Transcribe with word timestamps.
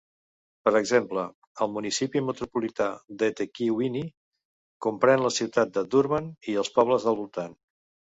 Per 0.67 0.71
exemple, 0.77 1.25
el 1.65 1.69
municipi 1.73 2.23
metropolità 2.31 2.89
d'eThekwini 3.21 4.03
comprèn 4.89 5.27
la 5.29 5.35
ciutat 5.39 5.79
de 5.81 5.89
Durban 5.97 6.37
i 6.53 6.61
els 6.65 6.77
pobles 6.81 7.11
del 7.11 7.25
voltant. 7.25 7.59